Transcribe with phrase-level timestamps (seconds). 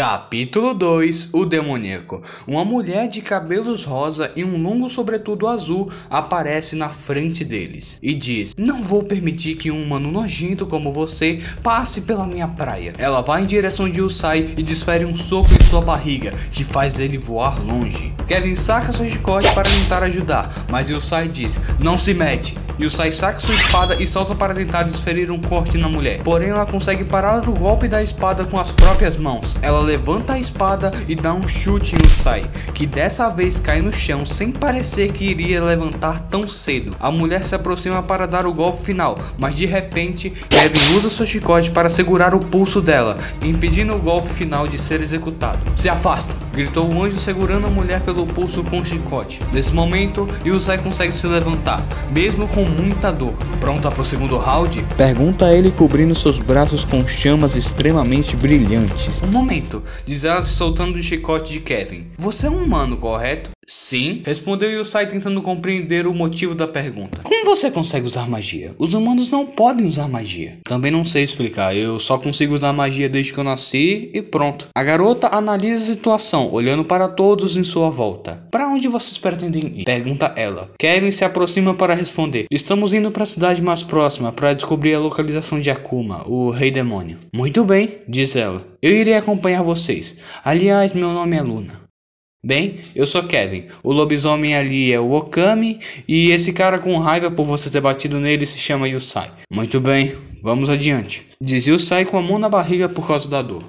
[0.00, 6.74] Capítulo 2 O Demoníaco Uma mulher de cabelos rosa e um longo sobretudo azul aparece
[6.74, 12.00] na frente deles e diz: Não vou permitir que um humano nojento como você passe
[12.00, 12.94] pela minha praia.
[12.96, 16.98] Ela vai em direção de Usai e desfere um soco em sua barriga que faz
[16.98, 18.14] ele voar longe.
[18.26, 22.56] Kevin saca seu chicote para tentar ajudar, mas Usai diz: Não se mete.
[22.80, 26.22] E Usai saca sua espada e salta para tentar desferir um corte na mulher.
[26.22, 29.58] Porém, ela consegue parar o golpe da espada com as próprias mãos.
[29.60, 33.92] Ela levanta a espada e dá um chute em Usai, que dessa vez cai no
[33.92, 36.94] chão sem parecer que iria levantar tão cedo.
[37.00, 41.26] A mulher se aproxima para dar o golpe final, mas de repente Kevin usa seu
[41.26, 45.58] chicote para segurar o pulso dela, impedindo o golpe final de ser executado.
[45.74, 46.49] Se afasta!
[46.62, 49.40] Gritou o anjo segurando a mulher pelo pulso com o chicote.
[49.50, 53.32] Nesse momento, Yusai consegue se levantar, mesmo com muita dor.
[53.58, 54.86] Pronta para o segundo round?
[54.96, 59.22] Pergunta ele cobrindo seus braços com chamas extremamente brilhantes.
[59.22, 62.08] Um momento diz ela se soltando do chicote de Kevin.
[62.18, 63.50] Você é um humano, correto?
[63.72, 67.20] Sim, respondeu Yusai tentando compreender o motivo da pergunta.
[67.22, 68.74] Como você consegue usar magia?
[68.78, 70.58] Os humanos não podem usar magia.
[70.64, 74.68] Também não sei explicar, eu só consigo usar magia desde que eu nasci e pronto.
[74.74, 78.44] A garota analisa a situação, olhando para todos em sua volta.
[78.50, 79.84] Para onde vocês pretendem ir?
[79.84, 80.72] Pergunta ela.
[80.78, 82.46] Kevin se aproxima para responder.
[82.50, 86.72] Estamos indo para a cidade mais próxima para descobrir a localização de Akuma, o rei
[86.72, 87.18] demônio.
[87.32, 88.66] Muito bem, diz ela.
[88.82, 90.16] Eu irei acompanhar vocês.
[90.42, 91.89] Aliás, meu nome é Luna.
[92.42, 93.66] Bem, eu sou Kevin.
[93.82, 98.18] O lobisomem ali é o Okami e esse cara com raiva por você ter batido
[98.18, 99.30] nele se chama Yusai.
[99.52, 101.26] Muito bem, vamos adiante.
[101.38, 103.62] Diz Yusai com a mão na barriga por causa da dor.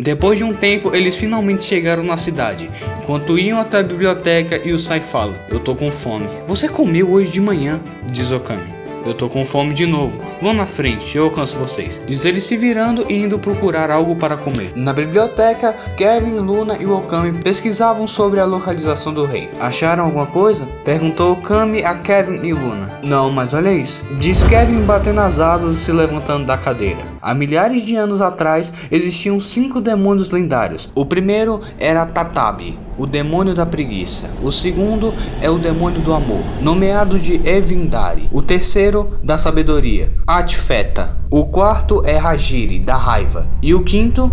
[0.00, 2.70] Depois de um tempo, eles finalmente chegaram na cidade.
[3.02, 6.26] Enquanto iam até a biblioteca, Yusai fala: Eu tô com fome.
[6.46, 7.80] Você comeu hoje de manhã?
[8.10, 8.81] Diz Okami.
[9.04, 10.20] Eu tô com fome de novo.
[10.40, 12.00] Vão na frente, eu alcanço vocês.
[12.06, 14.72] Diz ele se virando e indo procurar algo para comer.
[14.76, 19.50] Na biblioteca, Kevin, Luna e Okami pesquisavam sobre a localização do rei.
[19.60, 20.66] Acharam alguma coisa?
[20.84, 23.00] Perguntou Okami a Kevin e Luna.
[23.06, 24.04] Não, mas olha isso.
[24.18, 27.02] Diz Kevin batendo as asas e se levantando da cadeira.
[27.20, 30.90] Há milhares de anos atrás existiam cinco demônios lendários.
[30.94, 34.30] O primeiro era Tatabi, o demônio da preguiça.
[34.40, 38.28] O segundo é o demônio do amor, nomeado de Evindari.
[38.30, 41.16] O terceiro, da sabedoria, Atfeta.
[41.28, 43.48] O quarto é Hajiri, da raiva.
[43.60, 44.30] E o quinto,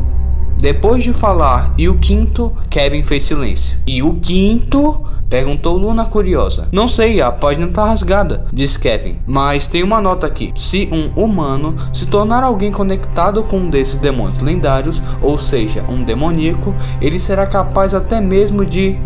[0.59, 3.79] depois de falar, e o quinto, Kevin fez silêncio.
[3.87, 6.67] E o quinto Perguntou Luna curiosa.
[6.71, 9.19] Não sei, a página tá rasgada, disse Kevin.
[9.27, 10.51] Mas tem uma nota aqui.
[10.55, 16.03] Se um humano se tornar alguém conectado com um desses demônios lendários, ou seja, um
[16.03, 18.97] demoníaco, ele será capaz até mesmo de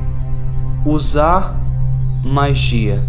[0.85, 1.59] usar
[2.23, 3.03] magia.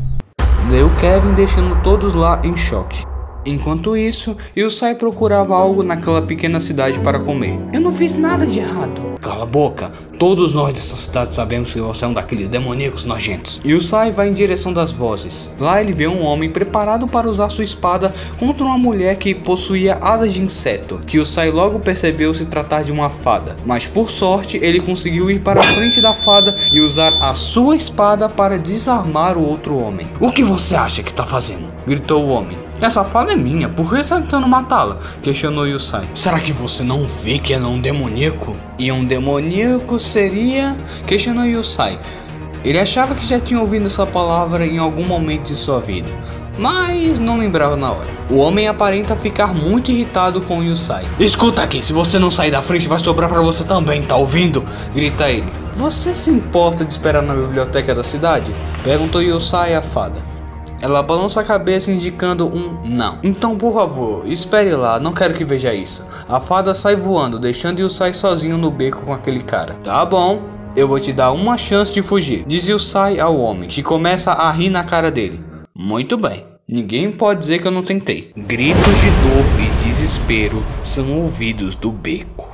[0.69, 3.14] Leu Kevin deixando todos lá em choque.
[3.47, 7.59] Enquanto isso, Yusai procurava algo naquela pequena cidade para comer.
[7.73, 9.15] Eu não fiz nada de errado.
[9.21, 9.93] Cala a boca.
[10.19, 13.61] Todos nós dessa cidade sabemos que você é um daqueles demoníacos nojentos.
[13.65, 15.51] Yusai vai em direção das vozes.
[15.59, 19.99] Lá ele vê um homem preparado para usar sua espada contra uma mulher que possuía
[20.01, 23.57] asas de inseto, que Yusai logo percebeu se tratar de uma fada.
[23.67, 27.77] Mas por sorte, ele conseguiu ir para a frente da fada e usar a sua
[27.77, 30.09] espada para desarmar o outro homem.
[30.21, 31.75] O que você acha que está fazendo?
[31.87, 32.64] gritou o homem.
[32.85, 34.99] Essa fada é minha, por que está tentando matá-la?
[35.23, 36.07] Questionou Yusai.
[36.13, 38.55] Será que você não vê que ela é um demoníaco?
[38.79, 40.77] E um demoníaco seria?
[41.07, 41.99] Questionou Yusai.
[42.63, 46.11] Ele achava que já tinha ouvido essa palavra em algum momento de sua vida,
[46.59, 48.11] mas não lembrava na hora.
[48.29, 51.07] O homem aparenta ficar muito irritado com Yusai.
[51.19, 54.63] Escuta aqui, se você não sair da frente vai sobrar para você também, tá ouvindo?
[54.95, 55.51] Grita ele.
[55.73, 58.55] Você se importa de esperar na biblioteca da cidade?
[58.85, 60.34] Perguntou Yusai à fada.
[60.85, 63.19] Ela balança a cabeça indicando um não.
[63.23, 66.07] Então, por favor, espere lá, não quero que veja isso.
[66.29, 69.79] A fada sai voando, deixando Yusai sozinho no beco com aquele cara.
[69.83, 70.43] Tá bom,
[70.77, 74.51] eu vou te dar uma chance de fugir, diz Yusai ao homem, que começa a
[74.51, 75.43] rir na cara dele.
[75.75, 76.45] Muito bem.
[76.69, 78.33] Ninguém pode dizer que eu não tentei.
[78.37, 82.54] Gritos de dor e desespero são ouvidos do beco.